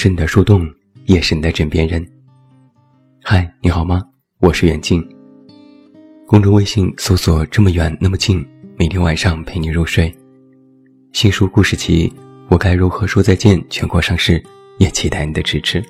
[0.00, 0.64] 是你的树洞，
[1.06, 2.08] 也是你的枕边人。
[3.20, 4.00] 嗨，你好吗？
[4.38, 5.04] 我是远近。
[6.24, 8.46] 公众微信搜索“这么远那么近”，
[8.78, 10.16] 每天晚上陪你入睡。
[11.12, 12.08] 新书故事集
[12.48, 14.40] 《我该如何说再见》全国上市，
[14.78, 15.84] 也期待你的支持。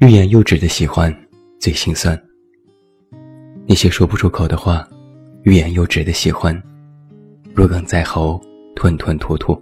[0.00, 1.10] 欲言又止的喜欢
[1.58, 2.22] 最心酸，
[3.66, 4.86] 那些说不出口的话，
[5.44, 6.54] 欲言又止的喜欢，
[7.54, 8.38] 若鲠在喉，
[8.76, 9.58] 吞吞吐吐。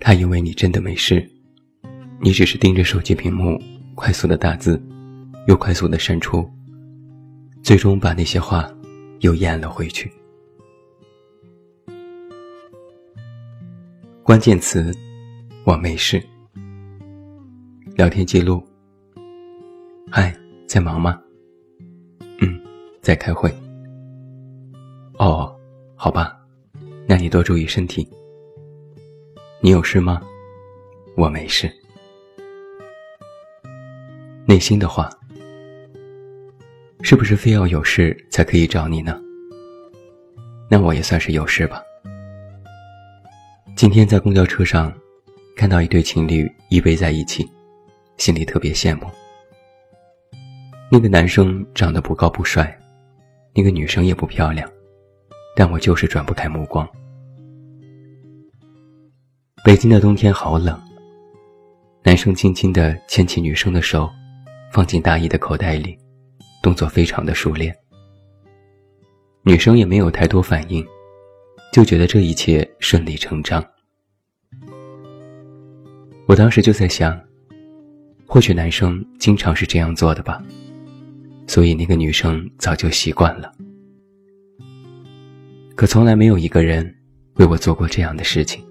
[0.00, 1.28] 他以为你真的没事，
[2.20, 3.60] 你只是盯着手机屏幕，
[3.94, 4.80] 快速的打字，
[5.46, 6.48] 又快速的删除，
[7.62, 8.70] 最终把那些话
[9.20, 10.10] 又咽了回去。
[14.22, 14.94] 关键词：
[15.64, 16.22] 我没事。
[17.96, 18.62] 聊天记录：
[20.10, 20.34] 嗨，
[20.66, 21.20] 在忙吗？
[22.40, 22.60] 嗯，
[23.02, 23.52] 在开会。
[25.18, 25.54] 哦，
[25.96, 26.38] 好吧，
[27.06, 28.08] 那你多注意身体。
[29.60, 30.22] 你有事吗？
[31.16, 31.68] 我没事。
[34.46, 35.10] 内心的话，
[37.02, 39.20] 是不是非要有事才可以找你呢？
[40.70, 41.82] 那我也算是有事吧。
[43.74, 44.92] 今天在公交车上，
[45.56, 47.44] 看到一对情侣依偎在一起，
[48.16, 49.10] 心里特别羡慕。
[50.88, 52.78] 那个男生长得不高不帅，
[53.52, 54.70] 那个女生也不漂亮，
[55.56, 56.88] 但我就是转不开目光。
[59.68, 60.80] 北京的冬天好冷。
[62.02, 64.08] 男生轻轻地牵起女生的手，
[64.72, 65.94] 放进大衣的口袋里，
[66.62, 67.76] 动作非常的熟练。
[69.42, 70.82] 女生也没有太多反应，
[71.70, 73.62] 就觉得这一切顺理成章。
[76.24, 77.20] 我当时就在想，
[78.26, 80.42] 或许男生经常是这样做的吧，
[81.46, 83.52] 所以那个女生早就习惯了。
[85.74, 86.96] 可从来没有一个人
[87.34, 88.66] 为我做过这样的事情。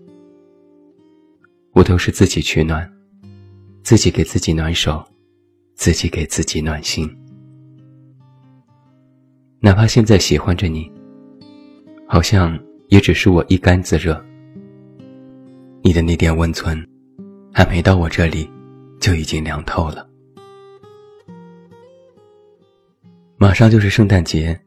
[1.77, 2.91] 我都是自己取暖，
[3.83, 5.05] 自己给自己暖手，
[5.75, 7.07] 自己给自己暖心。
[9.59, 10.91] 哪怕现在喜欢着你，
[12.07, 14.19] 好像也只是我一竿子热。
[15.83, 16.83] 你的那点温存，
[17.53, 18.49] 还没到我这里，
[18.99, 20.09] 就已经凉透了。
[23.37, 24.59] 马上就是圣诞节，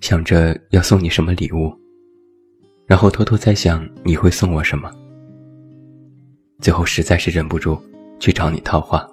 [0.00, 1.72] 想着要送你什么礼物，
[2.84, 4.92] 然后偷偷在想你会送我什么。
[6.62, 7.76] 最后实在是忍不住，
[8.20, 9.04] 去找你套话，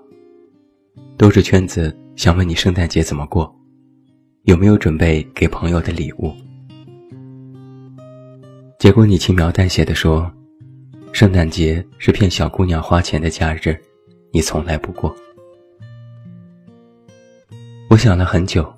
[1.18, 3.52] 兜着圈子想问你圣诞节怎么过，
[4.44, 6.32] 有没有准备给朋友的礼物。
[8.78, 10.32] 结果你轻描淡写的说，
[11.12, 13.76] 圣诞节是骗小姑娘花钱的假日，
[14.32, 15.14] 你从来不过。
[17.90, 18.72] 我想了很久，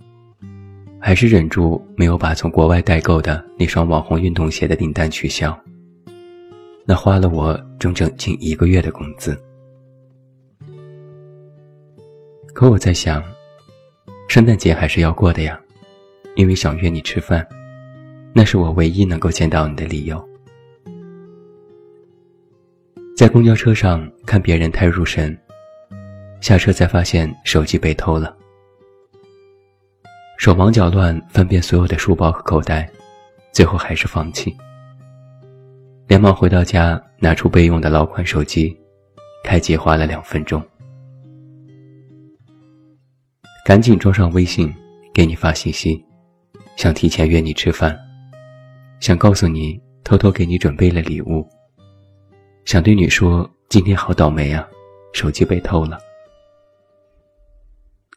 [0.97, 5.59] 还是忍住没有把从国外代购的那双网红运动鞋的订单取消。
[6.83, 9.39] 那花了我整整近一个月的工资，
[12.53, 13.23] 可我在想，
[14.27, 15.59] 圣诞节还是要过的呀，
[16.35, 17.47] 因为想约你吃饭，
[18.33, 20.27] 那是我唯一能够见到你的理由。
[23.15, 25.37] 在公交车上看别人太入神，
[26.41, 28.35] 下车才发现手机被偷了，
[30.37, 32.89] 手忙脚乱翻遍所有的书包和口袋，
[33.53, 34.57] 最后还是放弃。
[36.11, 38.77] 连忙回到家，拿出备用的老款手机，
[39.45, 40.61] 开机花了两分钟，
[43.65, 44.69] 赶紧装上微信，
[45.13, 46.03] 给你发信息，
[46.75, 47.97] 想提前约你吃饭，
[48.99, 51.47] 想告诉你偷偷给你准备了礼物，
[52.65, 54.67] 想对你说今天好倒霉啊，
[55.13, 55.97] 手机被偷了。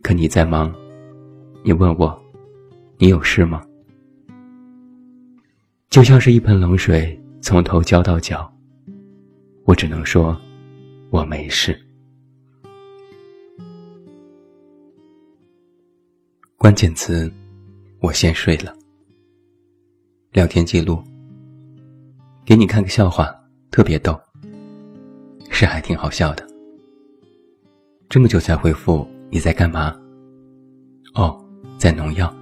[0.03, 0.75] 可你在忙，
[1.63, 2.21] 你问我，
[2.99, 3.65] 你有事吗？
[5.91, 7.17] 就像是一盆冷水。
[7.45, 8.51] 从头浇到脚，
[9.67, 10.35] 我只能说，
[11.11, 11.79] 我没事。
[16.57, 17.31] 关键词，
[18.01, 18.75] 我先睡了。
[20.33, 21.05] 聊天记录，
[22.47, 23.31] 给你看个笑话，
[23.71, 24.19] 特别逗，
[25.51, 26.49] 是还挺好笑的。
[28.09, 29.95] 这么久才回复，你在干嘛？
[31.13, 31.39] 哦，
[31.77, 32.35] 在农药。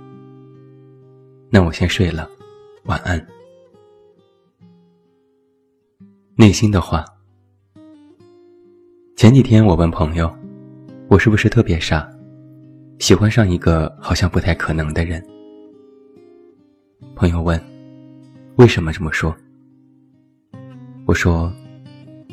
[1.51, 2.31] 那我先睡了，
[2.85, 3.21] 晚安。
[6.43, 7.05] 内心的话。
[9.15, 10.29] 前几天我问朋友，
[11.07, 12.13] 我是不是特别傻，
[12.99, 15.25] 喜欢上一个好像不太可能的人？
[17.15, 17.57] 朋友问，
[18.57, 19.33] 为什么这么说？
[21.07, 21.49] 我说，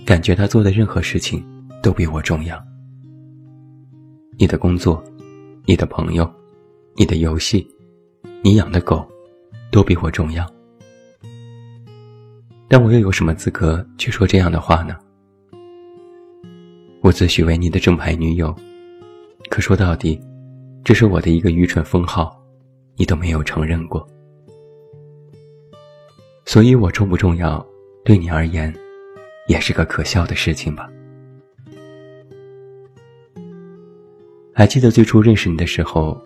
[0.04, 1.46] 感觉他做的任何事情
[1.84, 2.60] 都比我重要。
[4.40, 5.04] 你的工作，
[5.66, 6.28] 你的朋友，
[6.96, 7.64] 你的游戏，
[8.42, 9.08] 你养的狗，
[9.70, 10.52] 都比我重要。
[12.69, 14.95] 但我又有什么资格去说这样的话呢？
[17.01, 18.56] 我自诩为你的正牌女友，
[19.50, 20.21] 可说到底，
[20.83, 22.39] 这是我的一个愚蠢封号，
[22.95, 24.07] 你都没有承认过。
[26.45, 27.66] 所以，我重不重要，
[28.06, 28.72] 对你而言，
[29.48, 30.88] 也是个可笑的事情吧？
[34.54, 36.22] 还记得最初认识你的时候，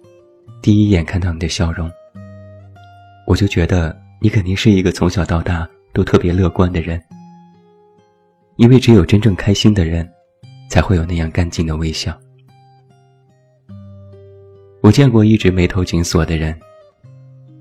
[0.61, 1.89] 第一眼看到你的笑容，
[3.27, 5.65] 我就觉得你肯定是一个从小到大。
[5.93, 7.01] 都特别乐观的人，
[8.55, 10.11] 因为只有真正开心的人，
[10.67, 12.19] 才会有那样干净的微笑。
[14.81, 16.59] 我见过一直眉头紧锁的人，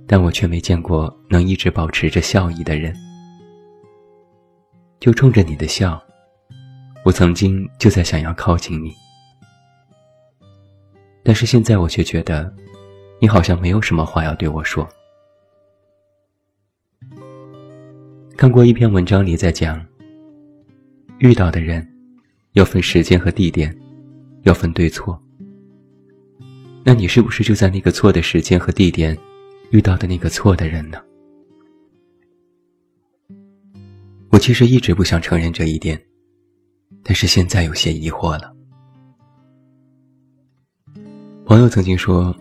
[0.06, 2.96] 但我却没见过能一直保持着笑意的人。
[4.98, 6.02] 就冲着你的笑，
[7.04, 8.92] 我曾经就在想要靠近你，
[11.22, 12.52] 但是现在我却觉得，
[13.20, 14.88] 你好像没有什么话要对我说。
[18.36, 19.84] 看过一篇文章里在讲，
[21.18, 21.86] 遇到的人，
[22.52, 23.74] 要分时间和地点，
[24.42, 25.20] 要分对错。
[26.84, 29.16] 那你是不是就在那个错的时间和地点，
[29.70, 30.98] 遇到的那个错的人呢？
[34.30, 36.00] 我其实一直不想承认这一点，
[37.04, 38.52] 但是现在有些疑惑了。
[41.44, 42.34] 朋友曾经说，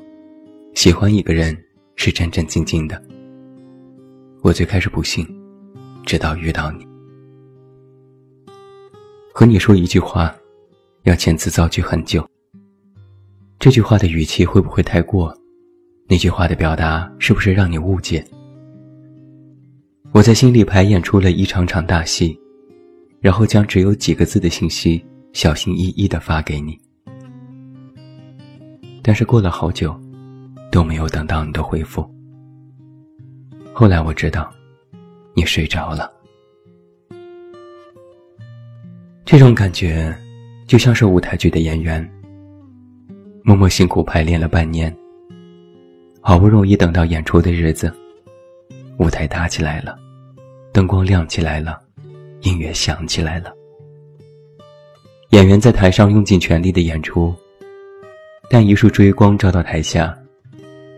[0.73, 1.55] 喜欢一个人
[1.95, 2.99] 是战战兢兢的。
[4.41, 5.40] 我最开始不信。
[6.05, 6.85] 直到遇到你，
[9.33, 10.35] 和你说一句话，
[11.03, 12.27] 要遣词造句很久。
[13.59, 15.33] 这句话的语气会不会太过？
[16.07, 18.25] 那句话的表达是不是让你误解？
[20.11, 22.37] 我在心里排演出了一场场大戏，
[23.21, 26.77] 然后将只有几个字的信息小心翼翼地发给你。
[29.01, 29.97] 但是过了好久，
[30.71, 32.05] 都没有等到你的回复。
[33.71, 34.51] 后来我知道。
[35.33, 36.11] 你睡着了，
[39.23, 40.13] 这种感觉
[40.67, 42.07] 就像是舞台剧的演员，
[43.43, 44.95] 默默辛苦排练了半年，
[46.19, 47.93] 好不容易等到演出的日子，
[48.97, 49.97] 舞台搭起来了，
[50.73, 51.81] 灯光亮起来了，
[52.41, 53.53] 音乐响起来了，
[55.29, 57.33] 演员在台上用尽全力的演出，
[58.49, 60.13] 但一束追光照到台下，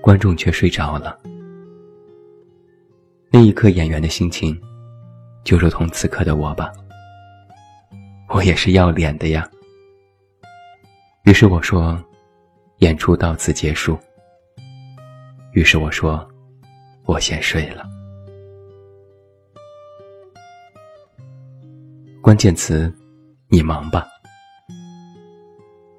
[0.02, 1.20] 观众却睡着了。
[3.36, 4.56] 那一刻，演员的心情，
[5.44, 6.72] 就如同此刻的我吧。
[8.30, 9.50] 我也是要脸的呀。
[11.24, 12.00] 于是我说
[12.78, 13.98] ：“演出到此结束。”
[15.54, 16.24] 于是我说
[17.06, 17.90] ：“我先睡了。”
[22.22, 22.94] 关键词：
[23.48, 24.06] 你忙吧。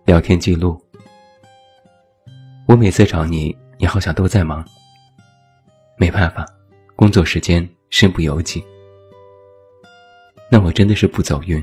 [0.04, 0.80] 聊天记录：
[2.68, 4.64] 我每次找你，你好像都在忙。
[5.96, 6.46] 没办法。
[6.96, 8.64] 工作时间身不由己，
[10.50, 11.62] 那我真的是不走运，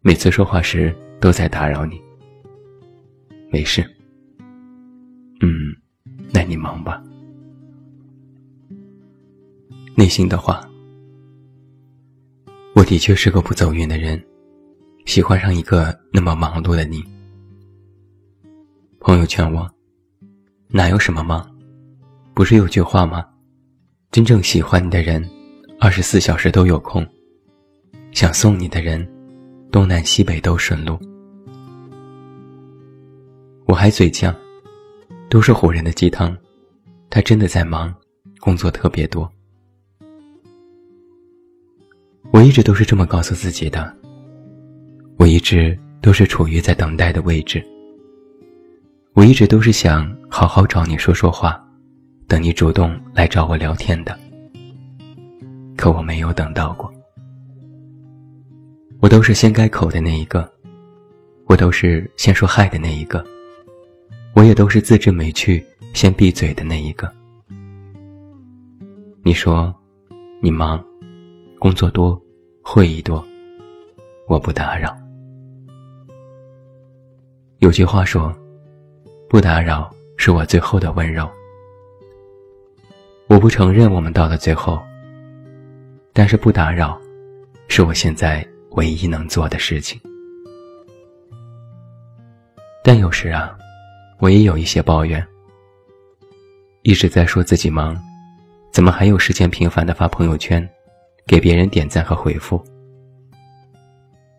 [0.00, 2.00] 每次说话时都在打扰你。
[3.50, 3.82] 没事，
[5.40, 5.76] 嗯，
[6.32, 7.02] 那你忙吧。
[9.94, 10.66] 内心的话，
[12.74, 14.22] 我的确是个不走运的人，
[15.04, 17.04] 喜欢上一个那么忙碌的你。
[19.00, 19.70] 朋友劝我，
[20.68, 21.46] 哪有什么忙，
[22.34, 23.26] 不是有句话吗？
[24.10, 25.22] 真正喜欢你的人，
[25.78, 27.04] 二十四小时都有空；
[28.10, 29.06] 想送你的人，
[29.70, 30.98] 东南西北都顺路。
[33.66, 34.34] 我还嘴犟，
[35.28, 36.34] 都是唬人的鸡汤。
[37.10, 37.94] 他真的在忙，
[38.40, 39.30] 工作特别多。
[42.30, 43.94] 我一直都是这么告诉自己的。
[45.18, 47.62] 我一直都是处于在等待的位置。
[49.12, 51.62] 我一直都是想好好找你说说话。
[52.28, 54.16] 等你主动来找我聊天的，
[55.78, 56.92] 可我没有等到过。
[59.00, 60.46] 我都是先开口的那一个，
[61.46, 63.24] 我都是先说嗨的那一个，
[64.34, 67.10] 我也都是自知没趣先闭嘴的那一个。
[69.22, 69.74] 你说，
[70.42, 70.84] 你忙，
[71.58, 72.20] 工作多，
[72.60, 73.26] 会议多，
[74.26, 74.94] 我不打扰。
[77.60, 78.30] 有句话说，
[79.30, 81.26] 不打扰是我最后的温柔。
[83.28, 84.82] 我不承认我们到了最后，
[86.14, 86.98] 但是不打扰，
[87.68, 90.00] 是我现在唯一能做的事情。
[92.82, 93.54] 但有时啊，
[94.18, 95.22] 我也有一些抱怨。
[96.80, 98.00] 一直在说自己忙，
[98.72, 100.66] 怎么还有时间频繁的发朋友圈，
[101.26, 102.64] 给别人点赞和回复？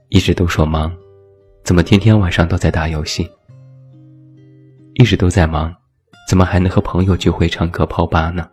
[0.07, 0.91] 一直都说忙，
[1.63, 3.29] 怎么天天晚上都在打游戏？
[4.95, 5.71] 一直都在忙，
[6.27, 8.49] 怎么还能和朋友聚会、唱歌、泡吧呢？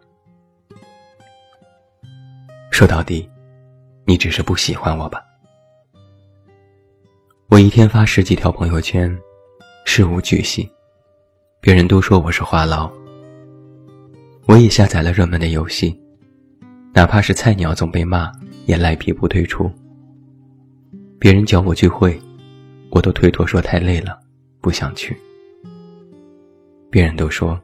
[2.76, 3.26] 说到底，
[4.04, 5.24] 你只是不喜欢我吧。
[7.48, 9.18] 我一天发十几条朋友圈，
[9.86, 10.70] 事无巨细，
[11.58, 12.92] 别人都说我是话痨。
[14.44, 15.98] 我也下载了热门的游戏，
[16.92, 18.30] 哪怕是菜鸟总被骂，
[18.66, 19.72] 也赖皮不退出。
[21.18, 22.20] 别人叫我聚会，
[22.90, 24.20] 我都推脱说太累了，
[24.60, 25.16] 不想去。
[26.90, 27.58] 别人都说，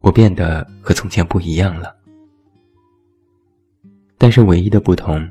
[0.00, 1.94] 我变得和从前不一样了。
[4.18, 5.28] 但是唯一的不同，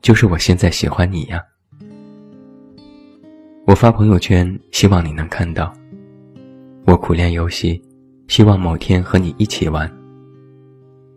[0.00, 1.42] 就是我现在喜欢你呀。
[3.66, 5.72] 我发朋友圈，希望你能看到。
[6.86, 7.82] 我苦练游戏，
[8.26, 9.90] 希望某天和你一起玩。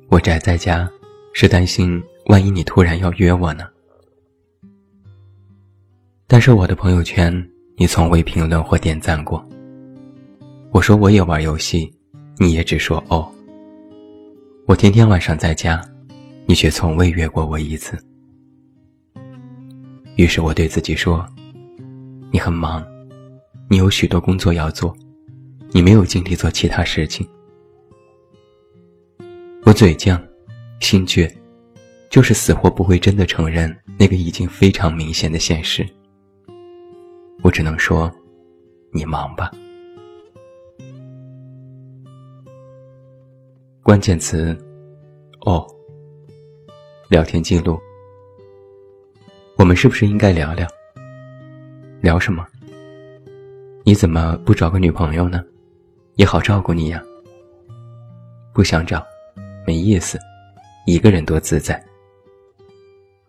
[0.09, 0.89] 我宅在家，
[1.33, 3.65] 是担心万一你突然要约我呢。
[6.27, 7.33] 但是我的朋友圈，
[7.77, 9.45] 你从未评论或点赞过。
[10.71, 11.89] 我说我也玩游戏，
[12.37, 13.29] 你也只说哦。
[14.65, 15.81] 我天天晚上在家，
[16.51, 17.97] 你却从未约过我一次。
[20.17, 21.25] 于是我对自己说。
[22.29, 22.85] 你很忙，
[23.69, 24.93] 你有许多工作要做，
[25.71, 27.25] 你没有精力做其他事情。
[29.63, 30.21] 我嘴犟，
[30.81, 31.33] 心倔，
[32.09, 35.87] 就是死活不会真的承认那个已经非常明显的现实。
[37.43, 38.11] 我只能说，
[38.91, 39.49] 你忙吧。
[43.81, 44.53] 关键词：
[45.45, 45.65] 哦。
[47.11, 47.77] 聊天记录。
[49.57, 50.65] 我们是不是应该聊聊？
[51.99, 52.47] 聊什么？
[53.83, 55.43] 你怎么不找个女朋友呢？
[56.15, 57.03] 也好照顾你呀。
[58.53, 59.05] 不想找，
[59.67, 60.17] 没意思，
[60.87, 61.83] 一个人多自在。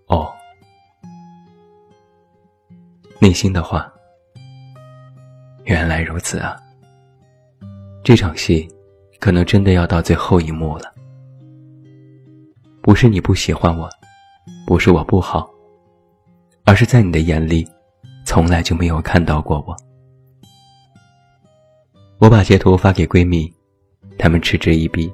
[0.07, 0.33] 哦，
[3.19, 3.93] 内心的话，
[5.65, 6.57] 原来如此啊。
[8.05, 8.69] 这场戏，
[9.19, 10.95] 可能真的要到最后一幕了。
[12.83, 13.89] 不是你不喜欢我，
[14.67, 15.49] 不是我不好，
[16.65, 17.67] 而是在你的眼里。
[18.25, 19.77] 从来就没有看到过我。
[22.19, 23.53] 我把截图发给闺蜜，
[24.17, 25.13] 她们嗤之以鼻，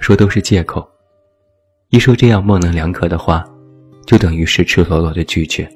[0.00, 0.86] 说都是借口。
[1.90, 3.44] 一说这样模棱两可的话，
[4.06, 5.70] 就等于是赤裸裸的拒绝。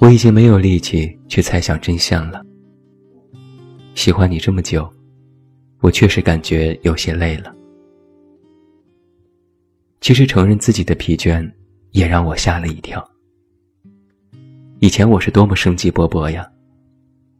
[0.00, 2.42] 我已经没有力气去猜想真相了。
[3.94, 4.92] 喜欢你这么久，
[5.80, 7.54] 我确实感觉有些累了。
[10.02, 11.48] 其实承认自己的疲倦，
[11.92, 13.08] 也让我吓了一跳。
[14.80, 16.44] 以前我是多么生机勃勃呀，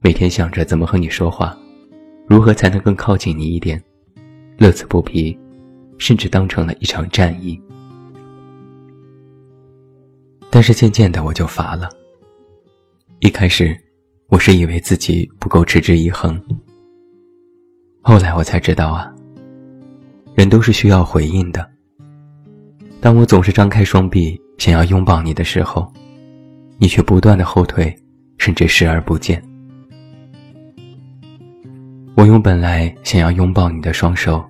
[0.00, 1.58] 每天想着怎么和你说话，
[2.28, 3.82] 如何才能更靠近你一点，
[4.58, 5.36] 乐此不疲，
[5.98, 7.60] 甚至当成了一场战役。
[10.48, 11.90] 但是渐渐的我就乏了。
[13.18, 13.76] 一开始，
[14.28, 16.40] 我是以为自己不够持之以恒，
[18.02, 19.12] 后来我才知道啊，
[20.36, 21.71] 人都是需要回应的。
[23.02, 25.92] 当我总是张开双臂想要拥抱你的时候。
[26.78, 27.96] 你却不断的后退，
[28.38, 29.40] 甚至视而不见。
[32.16, 34.44] 我用本来想要拥抱你的双手，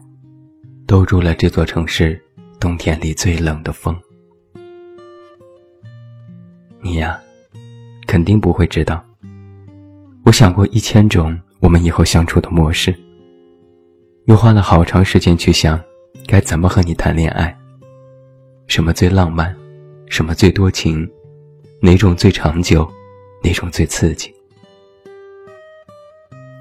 [0.86, 2.18] 兜住了这座城市
[2.58, 3.94] 冬天里最冷的风。
[6.80, 7.20] 你呀，
[8.06, 9.04] 肯定不会知道。
[10.24, 12.98] 我想过一千种我们以后相处的模式，
[14.24, 15.78] 又花了好长时间去想，
[16.26, 17.54] 该怎么和你谈恋爱。
[18.72, 19.54] 什么最浪漫，
[20.06, 21.06] 什么最多情。
[21.82, 22.90] 哪种最长久，
[23.44, 24.32] 哪种最刺激？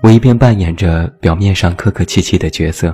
[0.04, 2.94] 我一边扮演着表面上客客气气的角色，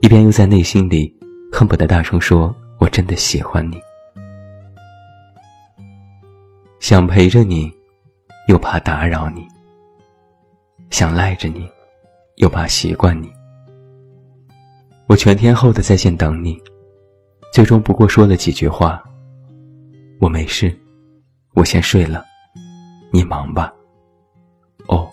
[0.00, 1.14] 一边又在内心里
[1.52, 3.78] 恨不得大声说：“我真的喜欢你。”
[6.80, 7.70] 想陪着你，
[8.48, 9.42] 又怕打扰你；
[10.88, 11.68] 想赖着你，
[12.36, 13.30] 又怕习惯你。
[15.06, 16.58] 我全天候的在线等你，
[17.56, 19.02] 最终不过说了几句话
[20.20, 20.70] ：“我没事。”
[21.56, 22.22] 我先睡了，
[23.10, 23.72] 你忙吧。
[24.88, 25.10] 哦，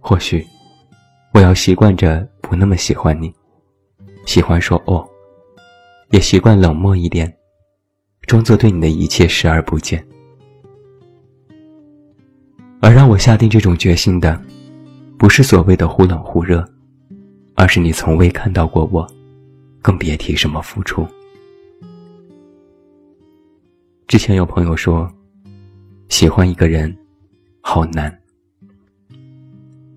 [0.00, 0.42] 或许
[1.34, 3.30] 我要习惯着不那么喜欢你，
[4.24, 5.06] 喜欢说哦，
[6.08, 7.30] 也习惯冷漠一点，
[8.22, 10.02] 装作对你的一切视而不见。
[12.80, 14.40] 而让我下定这种决心的，
[15.18, 16.66] 不是所谓的忽冷忽热，
[17.56, 19.06] 而是你从未看到过我，
[19.84, 21.06] 更别提什么付出。
[24.06, 25.12] 之前有朋友说，
[26.08, 26.96] 喜欢一个人，
[27.60, 28.10] 好难。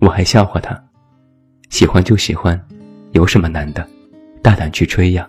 [0.02, 0.78] 我还笑话他，
[1.70, 2.62] 喜欢就喜欢，
[3.12, 3.88] 有什么难的，
[4.42, 5.26] 大胆去追呀。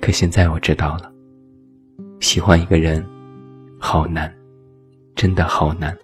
[0.00, 1.12] 可现在我知道了，
[2.18, 3.06] 喜欢一个人，
[3.78, 4.34] 好难，
[5.14, 5.96] 真的好难。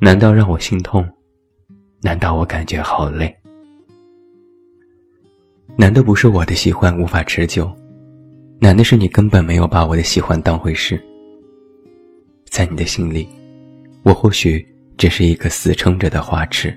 [0.00, 1.06] 难道让我心痛？
[2.00, 3.37] 难道我感觉好累？
[5.80, 7.70] 难的不是我的喜欢无法持久，
[8.58, 11.00] 难的是你根本没有把我的喜欢当回事。
[12.50, 13.28] 在你的心里，
[14.02, 14.66] 我或许
[14.96, 16.76] 只是一个死撑着的花痴。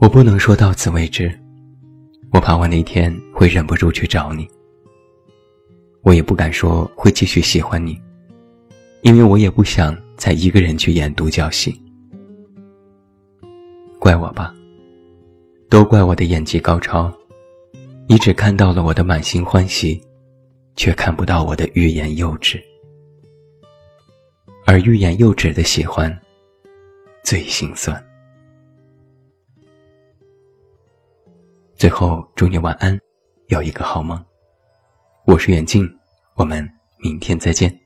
[0.00, 1.36] 我不能说到此为止，
[2.30, 4.46] 我怕我那天会忍不住去找你。
[6.02, 8.00] 我也不敢说会继续喜欢你，
[9.02, 11.74] 因为我也不想再一个人去演独角戏。
[13.98, 14.54] 怪我吧，
[15.68, 17.12] 都怪我的演技高超，
[18.08, 20.00] 你只看到了我的满心欢喜，
[20.76, 22.62] 却看不到我的欲言又止。
[24.64, 26.16] 而欲言又止的喜欢，
[27.24, 28.02] 最心酸。
[31.74, 32.98] 最后，祝你晚安，
[33.48, 34.24] 有一个好梦。
[35.24, 35.88] 我是远近，
[36.34, 36.68] 我们
[36.98, 37.85] 明天再见。